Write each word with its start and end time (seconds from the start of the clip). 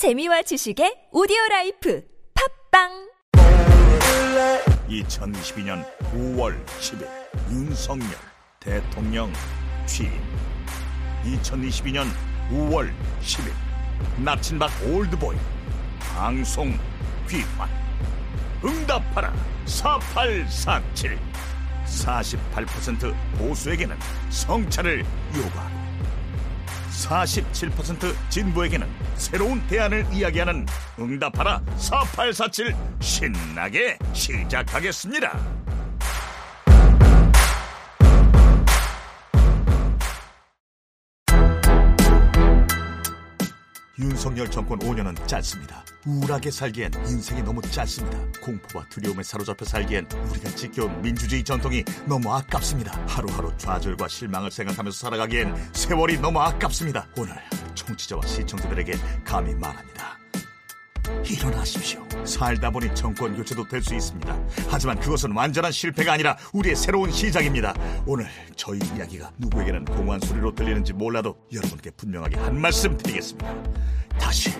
재미와 0.00 0.40
지식의 0.40 1.12
오디오 1.12 1.36
life. 1.50 2.02
팟빵! 2.72 3.10
2022년 4.88 5.84
5월 6.14 6.56
10일 6.80 7.06
윤석열 7.50 8.08
대통령 8.58 9.30
취임. 9.84 10.10
2022년 11.24 12.06
5월 12.50 12.90
10일 13.20 13.52
나친박 14.24 14.70
올드보이 14.86 15.36
방송 15.98 16.72
귀환. 17.28 17.68
응답하라! 18.64 19.34
4847 19.66 21.18
48% 21.84 23.14
보수에게는 23.36 23.98
성찰을 24.30 25.04
요구하고 25.36 25.79
47% 26.90 28.14
진보에게는 28.30 28.86
새로운 29.16 29.66
대안을 29.66 30.06
이야기하는 30.12 30.66
응답하라 30.98 31.62
4847 31.76 32.74
신나게 33.00 33.98
시작하겠습니다. 34.12 35.59
윤석열 44.00 44.50
정권 44.50 44.78
5년은 44.78 45.26
짧습니다. 45.26 45.84
우울하게 46.06 46.50
살기엔 46.50 46.90
인생이 47.06 47.42
너무 47.42 47.60
짧습니다. 47.60 48.18
공포와 48.42 48.86
두려움에 48.88 49.22
사로잡혀 49.22 49.66
살기엔 49.66 50.06
우리가 50.30 50.48
지켜온 50.50 51.02
민주주의 51.02 51.44
전통이 51.44 51.84
너무 52.06 52.32
아깝습니다. 52.32 52.98
하루하루 53.06 53.52
좌절과 53.58 54.08
실망을 54.08 54.50
생각하면서 54.50 54.98
살아가기엔 54.98 55.54
세월이 55.74 56.18
너무 56.18 56.40
아깝습니다. 56.40 57.06
오늘 57.18 57.34
청취자와 57.74 58.26
시청자들에게 58.26 58.94
감히 59.24 59.54
말합니다. 59.54 60.09
일어나십시오. 61.28 62.04
살다 62.24 62.70
보니 62.70 62.94
정권 62.94 63.36
교체도 63.36 63.66
될 63.68 63.82
수 63.82 63.94
있습니다. 63.94 64.38
하지만 64.68 64.98
그것은 65.00 65.32
완전한 65.32 65.72
실패가 65.72 66.12
아니라 66.12 66.36
우리의 66.52 66.76
새로운 66.76 67.10
시작입니다. 67.10 67.74
오늘 68.06 68.26
저희 68.56 68.78
이야기가 68.96 69.32
누구에게는 69.38 69.84
공허한 69.86 70.20
소리로 70.20 70.54
들리는지 70.54 70.92
몰라도 70.92 71.36
여러분께 71.52 71.90
분명하게 71.92 72.36
한 72.36 72.60
말씀 72.60 72.96
드리겠습니다. 72.96 73.54
다시 74.18 74.50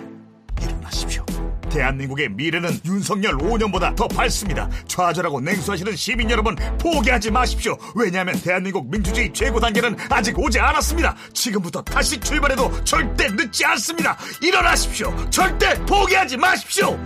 일어나십시오. 0.61 1.25
대한민국의 1.71 2.29
미래는 2.29 2.79
윤석열 2.85 3.37
5년보다 3.37 3.95
더 3.95 4.07
밝습니다. 4.07 4.69
좌절하고 4.87 5.41
냉소하시는 5.41 5.95
시민 5.95 6.29
여러분 6.29 6.55
포기하지 6.79 7.31
마십시오. 7.31 7.77
왜냐하면 7.95 8.39
대한민국 8.41 8.89
민주주의 8.89 9.31
최고 9.33 9.59
단계는 9.59 9.95
아직 10.09 10.37
오지 10.37 10.59
않았습니다. 10.59 11.15
지금부터 11.33 11.81
다시 11.81 12.19
출발해도 12.19 12.83
절대 12.83 13.27
늦지 13.29 13.65
않습니다. 13.65 14.17
일어나십시오. 14.41 15.29
절대 15.29 15.73
포기하지 15.85 16.37
마십시오. 16.37 16.97